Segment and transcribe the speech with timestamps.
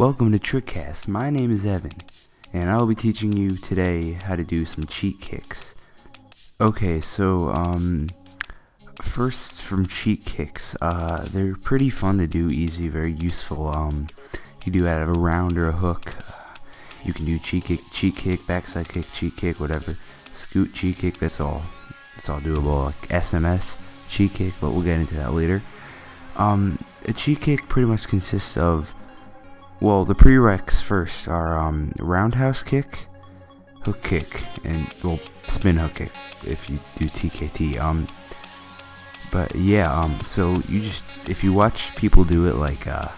[0.00, 1.08] Welcome to Trickcast.
[1.08, 1.92] My name is Evan,
[2.54, 5.74] and I'll be teaching you today how to do some cheat kicks.
[6.58, 8.08] Okay, so um,
[9.02, 13.68] first from cheat kicks, uh, they're pretty fun to do, easy, very useful.
[13.68, 14.06] Um,
[14.64, 16.14] you do out of a round or a hook.
[17.04, 19.98] You can do cheat kick, cheat kick, backside kick, cheat kick, whatever.
[20.32, 21.18] Scoot, cheat kick.
[21.18, 21.60] That's all.
[22.16, 22.86] It's all doable.
[22.86, 23.78] Like SMS,
[24.08, 25.62] cheat kick, but we'll get into that later.
[26.36, 28.94] Um, a cheat kick pretty much consists of,
[29.80, 33.06] well, the prereqs first are um, roundhouse kick,
[33.84, 36.12] hook kick, and well, spin hook kick
[36.46, 37.78] if you do TKD.
[37.78, 38.06] Um,
[39.32, 43.08] but yeah, um, so you just if you watch people do it like uh,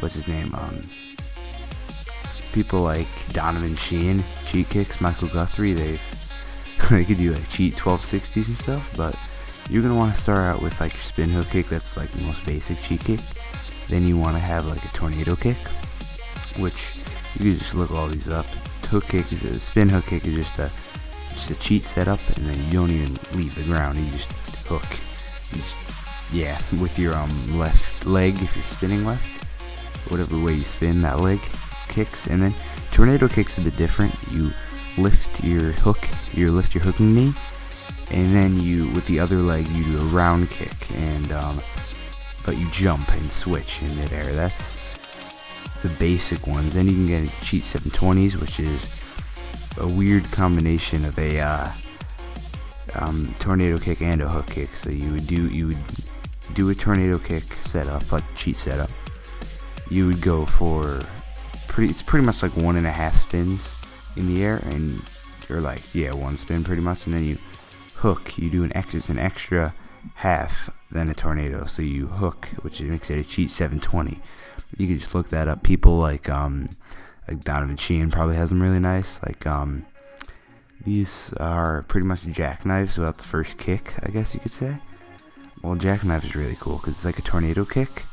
[0.00, 0.54] what's his name?
[0.54, 0.80] Um,
[2.52, 5.98] people like Donovan Sheehan, cheat kicks, Michael Guthrie, they
[6.90, 9.18] they could do like cheat 1260s and stuff, but
[9.68, 11.68] you're gonna want to start out with like your spin hook kick.
[11.68, 13.20] That's like the most basic cheat kick.
[13.88, 15.56] Then you want to have like a tornado kick,
[16.58, 16.94] which
[17.34, 18.46] you can just look all these up.
[18.88, 20.70] Hook kick is a spin hook kick is just a
[21.32, 23.98] just a cheat setup, and then you don't even leave the ground.
[23.98, 24.30] You just
[24.66, 24.86] hook.
[25.52, 25.74] You just,
[26.32, 29.44] yeah, with your um left leg if you're spinning left,
[30.10, 31.40] whatever way you spin that leg
[31.88, 32.54] kicks, and then
[32.92, 34.14] tornado kicks a bit different.
[34.30, 34.50] You
[34.96, 37.34] lift your hook, you lift your hooking knee,
[38.10, 41.60] and then you with the other leg you do a round kick, and um,
[42.44, 44.32] but you jump and switch in midair.
[44.32, 44.76] That's
[45.82, 46.74] the basic ones.
[46.74, 48.88] Then you can get a cheat 720s, which is
[49.78, 51.70] a weird combination of a uh,
[52.94, 54.70] um, tornado kick and a hook kick.
[54.76, 55.78] So you would do you would
[56.54, 58.90] do a tornado kick setup, like cheat setup.
[59.90, 61.02] You would go for
[61.68, 61.90] pretty.
[61.90, 63.74] It's pretty much like one and a half spins
[64.16, 65.00] in the air, and
[65.48, 67.38] you're like yeah, one spin pretty much, and then you
[67.96, 68.38] hook.
[68.38, 69.74] You do an extra, an extra
[70.16, 71.66] half than a tornado.
[71.66, 74.20] So you hook, which makes it a cheat 720.
[74.76, 75.62] You can just look that up.
[75.62, 76.68] People like um,
[77.28, 79.20] like Donovan Sheehan probably has them really nice.
[79.24, 79.86] Like um,
[80.84, 84.78] these are pretty much jackknives without the first kick, I guess you could say.
[85.62, 88.04] Well, jackknife is really cool because it's like a tornado kick.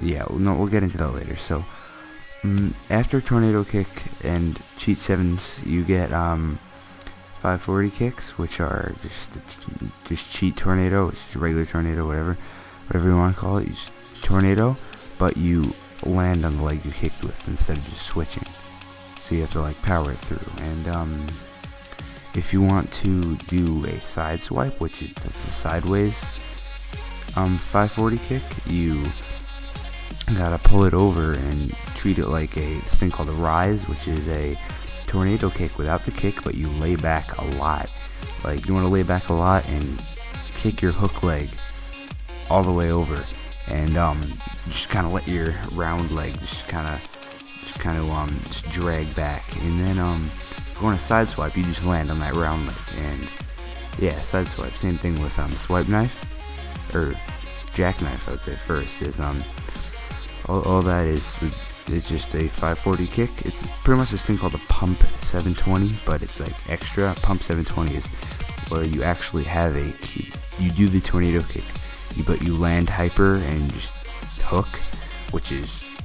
[0.00, 1.36] Yeah, no, we'll get into that later.
[1.36, 1.64] So
[2.44, 3.88] um, after tornado kick
[4.22, 6.58] and cheat sevens, you get um,
[7.38, 9.30] 540 kicks, which are just
[10.06, 12.36] just cheat tornado, which is regular tornado, whatever,
[12.86, 13.68] whatever you want to call it.
[13.68, 14.76] Just tornado,
[15.18, 15.72] but you
[16.04, 18.44] land on the leg you kicked with instead of just switching.
[19.20, 20.64] So you have to like power it through.
[20.64, 21.26] And um,
[22.34, 26.22] if you want to do a side swipe, which is that's a sideways
[27.36, 29.04] um, 540 kick, you
[30.36, 34.08] gotta pull it over and treat it like a this thing called a rise, which
[34.08, 34.56] is a
[35.08, 37.90] tornado kick without the kick, but you lay back a lot.
[38.44, 40.00] Like you want to lay back a lot and
[40.56, 41.48] kick your hook leg
[42.50, 43.24] all the way over
[43.68, 44.22] and um,
[44.68, 48.70] just kind of let your round leg just kind of just kind of um just
[48.70, 52.18] drag back and then um if you want a side swipe you just land on
[52.18, 53.28] that round leg and
[53.98, 56.24] yeah side swipe same thing with um swipe knife
[56.94, 57.14] or
[57.74, 59.42] jackknife I would say first is um
[60.46, 61.34] all, all that is
[61.90, 66.22] is just a 540 kick it's pretty much this thing called a pump 720 but
[66.22, 68.06] it's like extra pump 720 is
[68.70, 69.86] where you actually have a
[70.62, 71.64] you do the tornado kick
[72.26, 73.92] but you land hyper and just
[74.48, 74.68] hook,
[75.30, 75.96] which is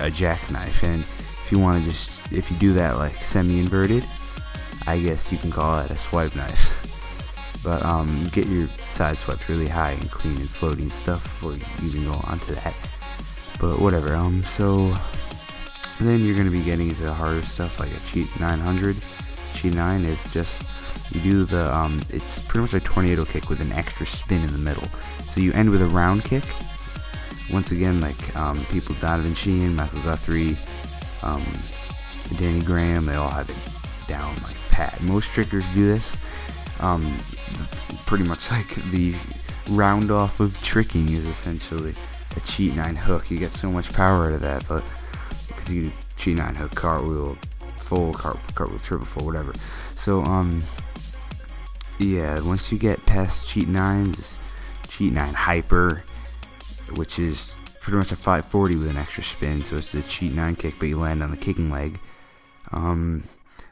[0.00, 0.82] a jackknife.
[0.82, 4.04] And if you want to just, if you do that like semi-inverted,
[4.86, 6.78] I guess you can call it a swipe knife.
[7.64, 11.88] But um, get your side swipes really high and clean and floating stuff before you
[11.88, 12.74] even go onto that.
[13.60, 14.16] But whatever.
[14.16, 14.92] Um, so
[16.06, 18.96] then you're gonna be getting into the harder stuff like a cheat 900.
[19.54, 20.64] Cheat 9 is just
[21.12, 24.52] you do the um, it's pretty much a tornado kick with an extra spin in
[24.52, 24.88] the middle.
[25.28, 26.44] So you end with a round kick.
[27.52, 30.56] Once again, like um, people Donovan Sheehan, Michael Guthrie,
[31.22, 31.44] um,
[32.38, 33.56] Danny Graham, they all have it
[34.08, 35.00] down like pat.
[35.02, 36.16] Most trickers do this.
[36.80, 37.02] Um,
[38.06, 39.14] pretty much like the
[39.68, 41.94] round off of tricking is essentially
[42.36, 43.30] a cheat nine hook.
[43.30, 44.82] You get so much power out of that, but
[45.62, 47.36] because you cheat nine hook, cartwheel,
[47.76, 49.52] full cart, cartwheel, triple full, whatever.
[49.96, 50.62] So um,
[51.98, 54.38] yeah, once you get past cheat nines,
[54.92, 56.04] Cheat 9 Hyper,
[56.96, 60.54] which is pretty much a 540 with an extra spin, so it's the Cheat 9
[60.54, 61.98] kick, but you land on the kicking leg.
[62.72, 63.24] Um,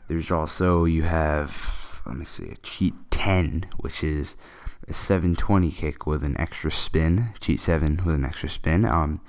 [0.08, 4.34] there's also, you have, let me see, a Cheat 10, which is
[4.88, 7.34] a 720 kick with an extra spin.
[7.38, 8.86] Cheat 7 with an extra spin.
[8.86, 9.20] Um,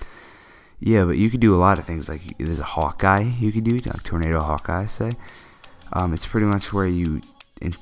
[0.82, 2.10] yeah, but you could do a lot of things.
[2.10, 5.12] Like there's a Hawkeye you could do, like Tornado Hawkeye, say.
[5.94, 7.22] Um, it's pretty much where you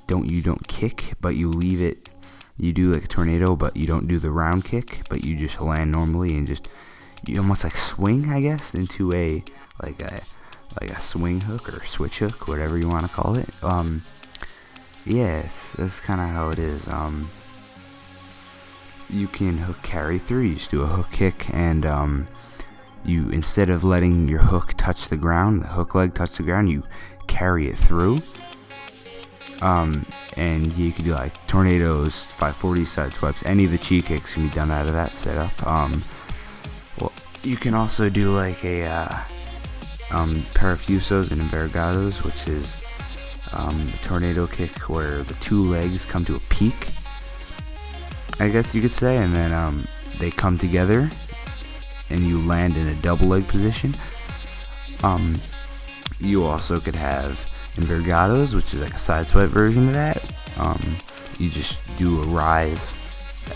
[0.06, 2.10] don't you don't kick, but you leave it
[2.60, 5.62] you do like a tornado, but you don't do the round kick, but you just
[5.62, 6.68] land normally and just
[7.26, 9.44] you almost like swing, I guess, into a
[9.82, 10.22] like a
[10.80, 13.48] like a swing hook or switch hook, whatever you want to call it.
[13.64, 14.04] Um,
[15.06, 16.88] yes, that's kind of how it is.
[16.90, 17.30] Um,
[19.10, 20.42] you can hook carry through.
[20.42, 22.28] You just do a hook kick, and um,
[23.06, 26.70] you instead of letting your hook touch the ground, the hook leg touch the ground,
[26.70, 26.84] you
[27.28, 28.22] carry it through.
[29.62, 30.06] Um,
[30.38, 34.48] and you can do like tornadoes, 540 side swipes, any of the cheat kicks can
[34.48, 35.68] be done out of that setup.
[35.68, 36.04] Um,
[37.00, 37.12] well,
[37.44, 39.18] you can also do like a uh,
[40.12, 42.78] um, parafusos and invergados, which is
[43.54, 46.88] um, a tornado kick where the two legs come to a peak,
[48.40, 49.86] I guess you could say, and then um,
[50.20, 51.10] they come together
[52.10, 53.96] and you land in a double leg position.
[55.04, 55.40] Um,
[56.20, 60.24] you also could have invergados, which is like a side swipe version of that.
[60.58, 60.80] Um,
[61.38, 62.94] you just do a rise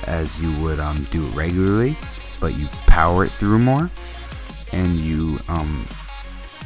[0.08, 1.96] as you would um, do it regularly,
[2.40, 3.90] but you power it through more,
[4.72, 5.86] and you um,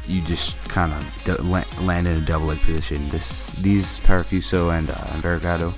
[0.07, 3.09] you just kind of d- land in a double leg position.
[3.09, 5.73] This these parafuso and uh, invergado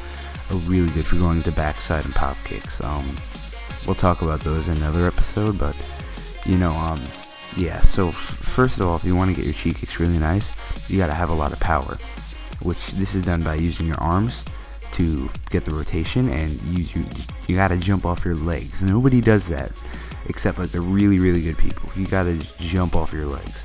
[0.52, 2.84] are really good for going to backside and pop kicks.
[2.84, 3.16] Um,
[3.86, 5.76] we'll talk about those in another episode, but
[6.46, 7.02] you know, um,
[7.58, 7.82] yeah.
[7.82, 10.52] So f- first of all, if you want to get your cheat kicks really nice,
[10.88, 11.98] you got to have a lot of power,
[12.62, 14.44] which this is done by using your arms
[14.94, 17.06] to get the rotation, and you you,
[17.48, 18.82] you got to jump off your legs.
[18.82, 19.72] Nobody does that
[20.28, 21.90] except like the really really good people.
[21.96, 23.64] You got to jump off your legs.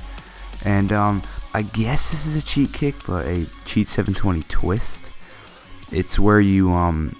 [0.63, 1.21] And um,
[1.53, 5.11] I guess this is a cheat kick, but a cheat 720 twist.
[5.91, 7.15] It's where you um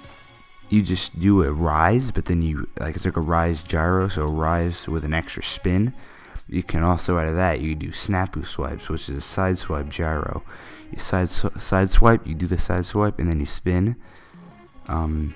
[0.69, 4.23] you just do a rise, but then you like it's like a rise gyro, so
[4.23, 5.93] a rise with an extra spin.
[6.47, 9.89] You can also out of that you do snapu swipes, which is a side swipe
[9.89, 10.43] gyro.
[10.91, 13.95] You side side swipe, you do the side swipe, and then you spin.
[14.87, 15.35] Um,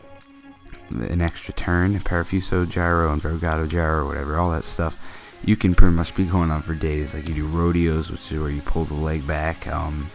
[0.89, 4.99] an extra turn, parafuso gyro, and invergado gyro, whatever, all that stuff
[5.43, 7.13] you can pretty much be going on for days.
[7.13, 9.67] Like you do rodeos, which is where you pull the leg back.
[9.67, 10.09] Um,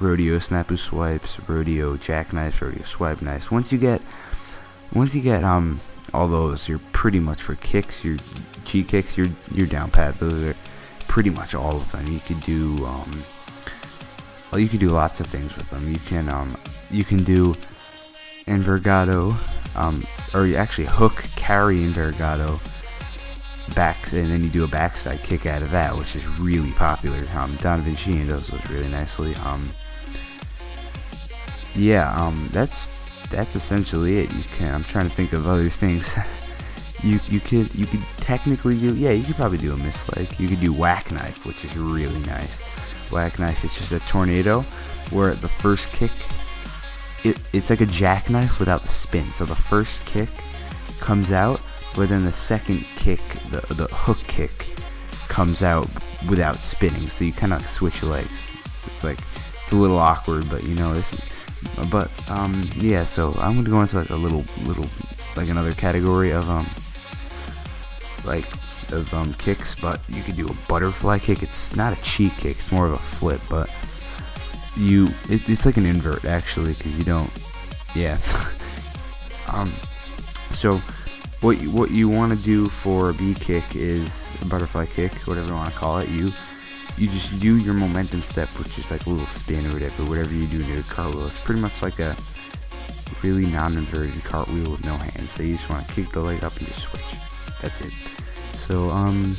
[0.00, 3.50] rodeo snapu swipes, rodeo jackknife, rodeo swipe knife.
[3.50, 4.02] Once you get,
[4.92, 5.80] once you get um
[6.12, 8.04] all those, you're pretty much for kicks.
[8.04, 8.16] Your
[8.64, 10.18] cheat kicks, you're you're down pat.
[10.18, 10.56] Those are
[11.08, 12.06] pretty much all of them.
[12.06, 13.22] You could do um,
[14.50, 15.90] well, you can do lots of things with them.
[15.92, 16.56] You can um,
[16.90, 17.54] you can do
[18.46, 19.34] invergado,
[19.76, 20.04] um,
[20.34, 22.60] or you actually hook carry invergado
[23.74, 27.24] back, and then you do a backside kick out of that, which is really popular.
[27.34, 29.34] Um, Donovan Sheehan does those really nicely.
[29.36, 29.68] Um,
[31.74, 32.86] yeah, um, that's
[33.30, 34.32] that's essentially it.
[34.32, 34.74] You can.
[34.74, 36.12] I'm trying to think of other things.
[37.02, 40.38] you you could you could technically do yeah you could probably do a misleg.
[40.38, 42.62] You could do whack knife, which is really nice.
[43.10, 44.62] Whack knife is just a tornado
[45.10, 46.10] where the first kick
[47.24, 49.30] it, it's like a jackknife without the spin.
[49.32, 50.28] So the first kick
[51.00, 51.60] comes out
[51.96, 53.20] but then the second kick,
[53.50, 54.66] the, the hook kick,
[55.28, 55.88] comes out
[56.28, 58.48] without spinning, so you kind of switch legs.
[58.86, 59.18] It's like
[59.62, 61.14] it's a little awkward, but you know this.
[61.14, 61.20] Is,
[61.90, 64.86] but um, yeah, so I'm gonna go into like a little, little,
[65.36, 66.66] like another category of um,
[68.24, 68.46] like
[68.92, 69.74] of um kicks.
[69.74, 71.42] But you can do a butterfly kick.
[71.42, 72.58] It's not a cheat kick.
[72.58, 73.70] It's more of a flip, but
[74.76, 77.30] you it, it's like an invert actually because you don't.
[77.94, 78.18] Yeah.
[79.48, 79.72] um.
[80.52, 80.80] So
[81.40, 85.12] what you, what you want to do for a B kick is a butterfly kick,
[85.26, 86.08] whatever you want to call it.
[86.08, 86.32] You
[86.98, 90.32] you just do your momentum step, which is like a little spin or whatever, whatever
[90.32, 91.26] you do in a cartwheel.
[91.26, 92.16] It's pretty much like a
[93.22, 95.30] really non-inverted cartwheel with no hands.
[95.30, 97.02] So you just want to kick the leg up and just switch.
[97.60, 97.92] That's it.
[98.56, 99.36] So um,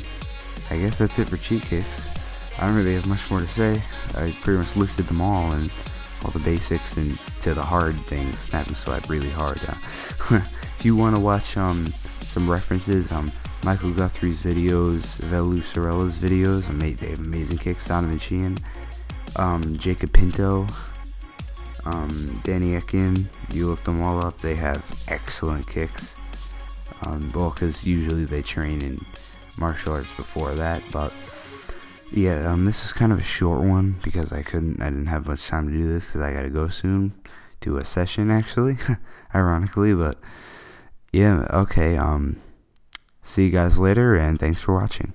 [0.70, 2.08] I guess that's it for cheat kicks.
[2.58, 3.82] I don't really have much more to say.
[4.14, 5.70] I pretty much listed them all and
[6.24, 8.38] all the basics and to the hard things.
[8.38, 9.60] Snap and swipe really hard.
[9.68, 9.74] Uh,
[10.36, 11.92] if you want to watch um,
[12.28, 13.30] some references, um,
[13.64, 16.66] Michael Guthrie's videos, Velu Sorella's videos,
[16.98, 17.88] they have amazing kicks.
[17.88, 18.58] Donovan Sheehan,
[19.36, 20.66] um, Jacob Pinto,
[21.84, 23.24] um, Danny Ekin.
[23.52, 26.14] You look them all up; they have excellent kicks.
[27.02, 29.04] Um, well, because usually they train in
[29.56, 31.12] martial arts before that, but
[32.12, 35.26] yeah, um, this is kind of a short one because I couldn't, I didn't have
[35.26, 37.12] much time to do this because I gotta go soon
[37.60, 38.78] to a session actually,
[39.34, 40.18] ironically, but
[41.12, 41.96] yeah, okay.
[41.96, 42.40] Um,
[43.28, 45.12] see you guys later, and thanks for watching.